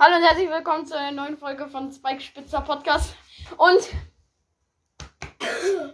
[0.00, 3.16] Hallo und herzlich willkommen zu einer neuen Folge von Spike Spitzer Podcast.
[3.56, 3.80] Und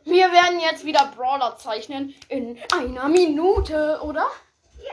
[0.05, 4.27] wir werden jetzt wieder Brawler zeichnen in einer Minute, oder?
[4.77, 4.93] Ja.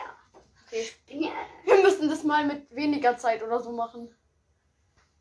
[0.66, 0.88] Okay.
[1.10, 1.32] Ja.
[1.66, 4.16] Wir müssen das mal mit weniger Zeit oder so machen.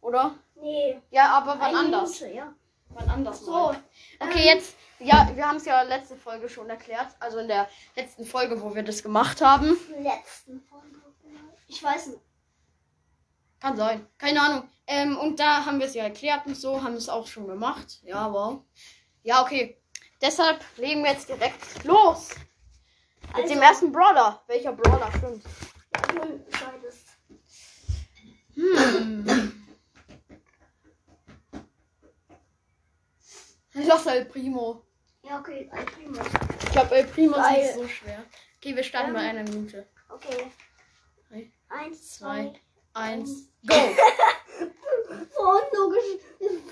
[0.03, 0.37] Oder?
[0.55, 1.03] Nee.
[1.11, 2.21] Ja, aber wann eine anders?
[2.21, 2.55] Minute, ja.
[2.91, 3.51] Wann anders So.
[3.51, 3.83] mal.
[4.21, 7.09] Okay, jetzt, ja, wir haben es ja letzte Folge schon erklärt.
[7.19, 9.77] Also in der letzten Folge, wo wir das gemacht haben.
[9.99, 10.87] Letzten Folge.
[11.67, 12.30] Ich weiß nicht.
[13.61, 14.07] Kann sein.
[14.19, 14.69] Keine Ahnung.
[14.87, 18.01] Ähm, und da haben wir es ja erklärt und so, haben es auch schon gemacht.
[18.03, 18.63] Ja, wow.
[19.23, 19.77] Ja, okay.
[20.21, 22.31] Deshalb legen wir jetzt direkt los.
[23.29, 24.43] Mit Also- dem ersten Brawler.
[24.47, 25.45] Welcher Brawler stimmt?
[28.55, 29.65] Hm.
[33.75, 34.83] Los El Primo.
[35.23, 36.21] Ja, okay, ein Primo.
[36.65, 38.25] Ich glaube, El Primo ist nicht so schwer.
[38.57, 39.15] Okay, wir starten Ähm.
[39.15, 39.87] bei einer Minute.
[40.09, 40.51] Okay.
[41.69, 42.61] Eins, zwei, zwei.
[42.95, 43.75] Eins, go!
[45.33, 46.23] So unlogisch.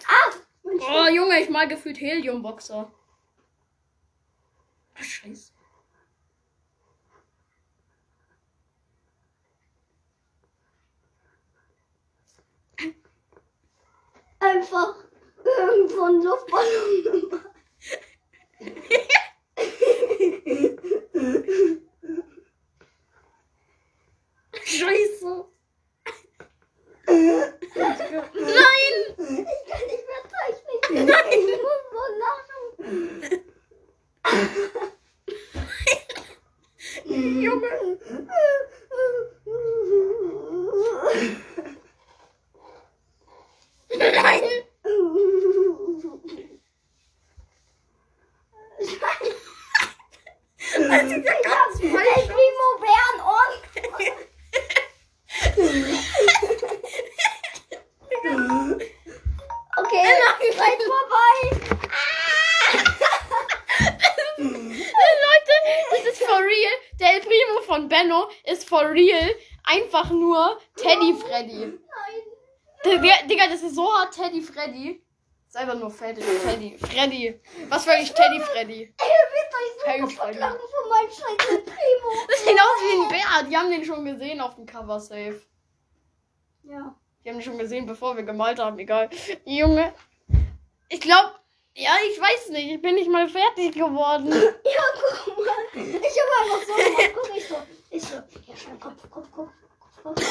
[0.07, 0.33] Ah!
[0.65, 2.91] Oh, Junge, ich mal gefühlt Heliumboxer.
[4.97, 5.53] Ach, Scheiße.
[14.41, 14.95] Einfach
[15.45, 17.43] irgendwo ein Luftballon.
[24.65, 25.49] Scheiße.
[27.07, 27.55] Nein!
[28.35, 28.97] Nein!
[29.17, 31.07] Ich kann nicht mehr zeichnen.
[31.07, 31.25] Nein!
[31.31, 31.99] Ich muss so
[37.19, 37.43] lachen.
[37.43, 37.69] Junge.
[43.91, 44.43] Nein!
[50.89, 52.29] Das sieht ja ganz El
[66.69, 66.99] ist for real.
[67.01, 69.31] Der El Primo von Benno ist for real
[69.65, 71.59] einfach nur Teddy Freddy.
[71.67, 71.79] Nein.
[72.85, 75.03] Der- der- Digga, das ist so hart Teddy Freddy.
[75.47, 76.21] Das ist einfach nur Freddy.
[76.21, 76.79] Teddy.
[76.79, 77.41] Freddy.
[77.69, 78.83] Was für ich Teddy Freddy?
[78.83, 80.39] Ey, ihr wisst euch so Freddy.
[80.41, 82.11] von meinem scheiß El Primo.
[82.29, 83.49] Das sieht aus wie ein Bär.
[83.51, 85.41] Die haben den schon gesehen auf dem Cover Safe.
[86.65, 86.95] Ja.
[87.25, 88.79] Die haben den schon gesehen, bevor wir gemalt haben.
[88.79, 89.09] Egal.
[89.45, 89.95] Junge.
[90.91, 91.33] Ich glaube,
[91.75, 92.73] ja, ich weiß nicht.
[92.73, 94.31] Ich bin nicht mal fertig geworden.
[94.65, 94.83] Ja,
[95.25, 95.55] guck mal.
[95.75, 97.13] Ich habe einfach so gemacht.
[97.15, 97.57] Guck, ich so.
[97.91, 98.15] Ich so.
[98.17, 99.51] Ja, schnell Kopf, Kopf, Kopf.
[100.03, 100.23] Kopf.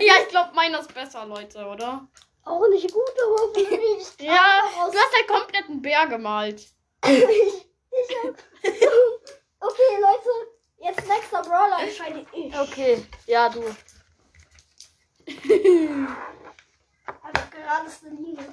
[0.00, 2.06] Ja, ich glaube, meiner ist besser, Leute, oder?
[2.44, 4.20] Auch nicht gut, aber vielleicht.
[4.22, 6.60] Ja, Einfach du hast halt komplett einen Bär gemalt.
[7.06, 8.34] ich, ich hab,
[9.60, 10.30] Okay, Leute.
[10.78, 12.54] Jetzt nächster Brawler entscheide ich.
[12.54, 13.62] Okay, ja, du.
[17.22, 18.52] Also geradeste Linie.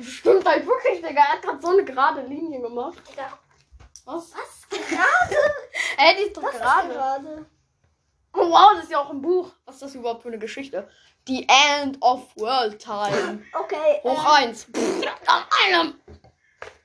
[0.00, 1.20] Stimmt halt wirklich, Digga.
[1.20, 3.02] Er hat gerade so eine gerade Linie gemacht.
[3.10, 3.38] Digga.
[4.04, 4.32] Was?
[4.34, 4.68] Was?
[4.68, 5.36] Gerade?
[5.98, 7.46] Ey, die ist doch gerade.
[8.34, 9.50] Oh, wow, das ist ja auch ein Buch.
[9.66, 10.88] Was ist das überhaupt für eine Geschichte?
[11.26, 13.44] The End of World Time.
[13.52, 14.00] Okay.
[14.02, 14.64] Hoch ähm, eins.
[14.64, 16.00] Pff, am einem.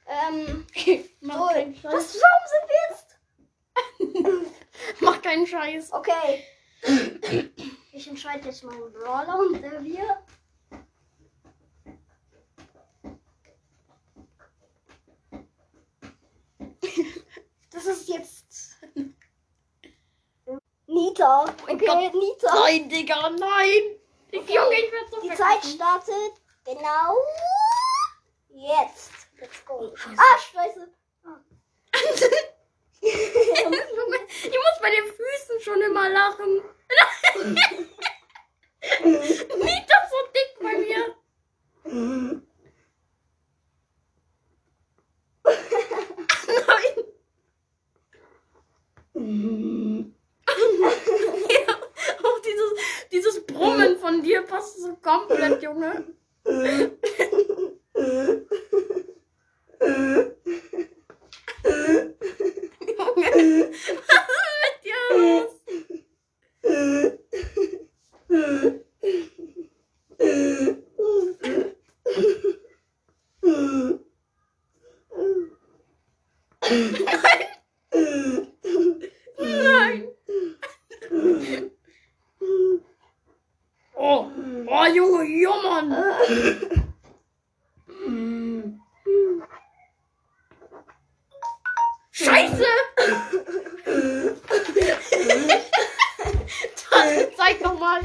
[0.08, 0.68] Ähm.
[1.22, 2.22] Mach keinen was, Scheiß.
[2.22, 4.52] warum sind wir jetzt?
[5.02, 5.94] Mach keinen Scheiß.
[5.94, 6.44] Okay.
[7.92, 10.20] Ich entscheide jetzt meinen Brawler und der wir.
[17.78, 18.76] Das ist jetzt.
[20.88, 21.46] Nita.
[21.68, 22.14] mein Okay, Gott.
[22.16, 22.56] Nita.
[22.56, 24.00] Nein, Digga, nein.
[24.32, 24.56] Ich, Okay.
[24.56, 25.62] Junge, ich werd so Die vergessen.
[25.62, 27.16] Zeit startet genau
[28.50, 29.12] jetzt.
[29.40, 29.94] Let's go.
[30.18, 30.90] Ah, scheiße.
[33.02, 36.64] Junge, ich muss bei den Füßen schon immer lachen.
[39.06, 41.17] Nicht das so dick bei mir.
[54.78, 56.04] So komplett, Junge.
[62.86, 63.72] Junge,
[64.06, 65.52] was ist mit dir los?
[92.58, 92.66] Scheiße!
[96.90, 98.02] Dann zeig doch mal.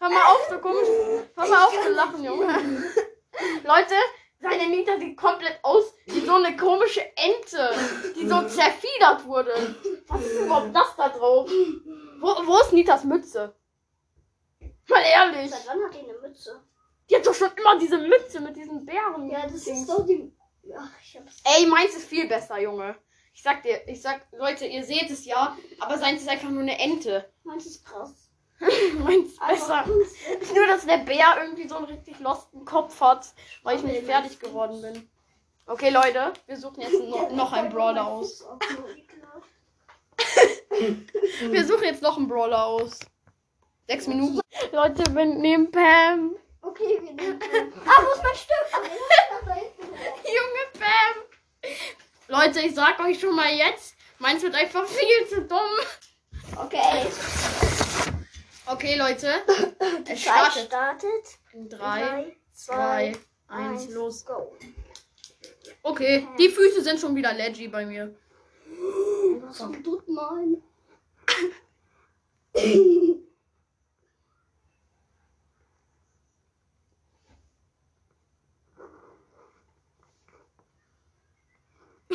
[0.00, 0.88] Hör mal auf, so komisch.
[1.36, 2.46] Hör mal auf zu lachen, Junge.
[3.64, 3.94] Leute,
[4.40, 7.70] seine Nita sieht komplett aus wie so eine komische Ente,
[8.16, 9.76] die so zerfiedert wurde.
[10.06, 11.50] Was ist überhaupt das da drauf?
[12.20, 13.54] Wo, wo ist Nitas Mütze?
[14.88, 15.50] Mal ehrlich.
[15.50, 16.60] Seit wann hat die eine Mütze?
[17.08, 19.28] Die hat doch schon immer diese Mütze mit diesen Bären.
[19.30, 20.32] Ja, das ist doch die.
[20.76, 21.42] Ach, ich hab's.
[21.44, 22.96] Ey, meins ist viel besser, Junge.
[23.32, 26.62] Ich sag dir, ich sag, Leute, ihr seht es ja, aber seins ist einfach nur
[26.62, 27.32] eine Ente.
[27.44, 28.30] Meins ist krass.
[28.98, 29.84] meins ist besser.
[29.86, 33.26] Nur, dass der Bär irgendwie so einen richtig losten Kopf hat,
[33.62, 35.10] weil ich nicht fertig geworden bin.
[35.70, 38.44] Okay, Leute, wir suchen jetzt noch, noch einen Brawler aus.
[41.40, 42.98] Wir suchen jetzt noch einen Brawler aus.
[43.86, 44.40] Sechs Minuten.
[44.72, 46.34] Leute, wir nehmen Pam.
[46.60, 47.40] Okay, wir nehmen.
[47.86, 48.34] Ah, wo ist mein
[48.90, 49.94] hinten.
[50.24, 51.22] Junge Pam.
[52.26, 55.78] Leute, ich sag euch schon mal jetzt, meins wird einfach viel zu dumm.
[56.56, 57.06] Okay.
[58.66, 59.42] Okay, Leute.
[60.08, 60.66] Es Zeit startet.
[60.66, 61.38] startet.
[61.52, 63.18] In 3, Drei, 2, 1,
[63.48, 64.26] eins, los.
[64.26, 64.52] Go.
[65.82, 68.14] Okay, die Füße sind schon wieder leggy bei mir.
[69.42, 70.62] Was tut mein?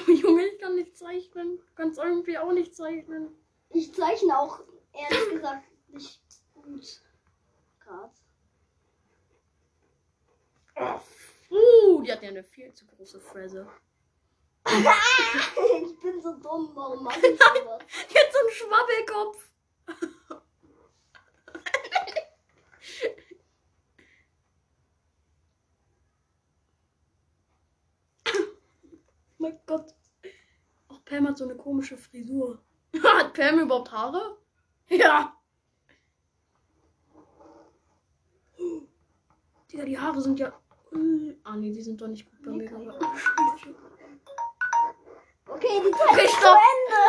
[0.07, 1.57] Junge, ich kann nicht zeichnen.
[1.57, 3.29] Du kannst irgendwie auch nicht zeichnen.
[3.69, 4.61] Ich zeichne auch
[4.93, 6.21] ehrlich gesagt nicht
[6.53, 7.01] gut.
[7.79, 8.11] Gerade.
[11.49, 13.67] Uh, die hat ja eine viel zu große Fresse.
[14.67, 17.83] ich bin so dumm, warum mache ich sowas?
[18.09, 19.49] Die hat so einen Schwabbelkopf.
[29.37, 29.93] mein Gott.
[30.87, 32.63] Auch Pam hat so eine komische Frisur.
[33.03, 34.37] hat Pam überhaupt Haare?
[34.89, 35.37] Ja.
[39.71, 40.53] Digga, die Haare sind ja.
[41.43, 42.65] Ah, nee, die sind doch nicht gut bei mir.
[45.47, 46.99] Okay, die Zeit Okay, ist zu Ende.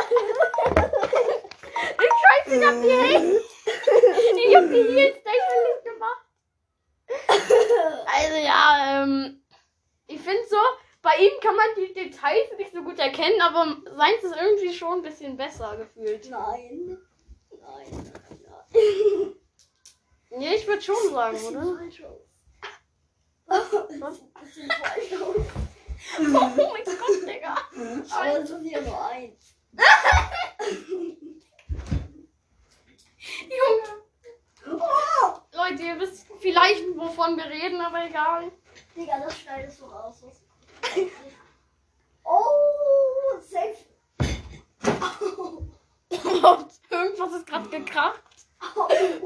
[1.77, 3.45] Ich scheiße, ich hab die Heels.
[4.47, 6.25] Ich hab die Heels nicht gemacht.
[8.07, 9.43] Also ja, ähm,
[10.07, 10.57] ich finde so,
[11.03, 14.99] bei ihm kann man die Details nicht so gut erkennen, aber seins ist irgendwie schon
[14.99, 16.31] ein bisschen besser gefühlt.
[16.31, 16.99] Nein.
[17.51, 18.13] Nein.
[18.31, 19.33] Nein.
[20.31, 21.79] Nee, ich würde schon sagen, oder?
[23.49, 23.55] Oh
[26.19, 27.57] mein Gott, Digga.
[28.03, 28.13] Ist
[28.63, 29.55] ja nur eins.
[33.51, 34.03] Junge.
[35.53, 38.51] Leute, ihr wisst vielleicht, wovon wir reden, aber egal.
[38.97, 40.23] Digga, das schneidest du raus.
[42.25, 43.77] Oh, safe.
[46.91, 48.21] Irgendwas ist gerade gekracht.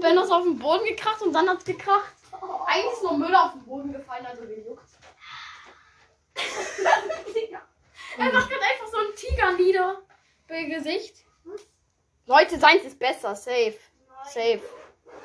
[0.01, 2.15] Ben ist auf den Boden gekracht und dann hat's gekracht.
[2.71, 4.89] Eigentlich ist nur Müll auf den Boden gefallen, also den juckt.
[7.35, 7.63] Digga.
[8.19, 10.03] er macht gerade einfach so ein Tigerlieder
[10.47, 11.25] bei Gesicht.
[12.27, 13.35] Leute, seins ist besser.
[13.35, 13.77] Safe.
[14.25, 14.63] Safe.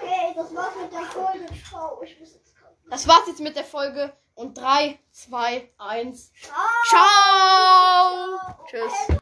[0.02, 1.46] Okay, das war's mit der Folge.
[1.70, 2.02] Ciao.
[2.02, 2.76] Ich muss jetzt kommen.
[2.90, 4.12] Das war's jetzt mit der Folge.
[4.34, 6.32] Und 3, 2, 1.
[6.42, 6.56] Ciao.
[6.88, 8.66] Ciao.
[8.66, 9.08] Tschüss.